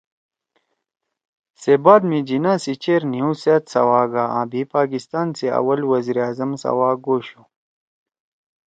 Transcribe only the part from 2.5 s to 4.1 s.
سی چیر نھیؤ سأت سوا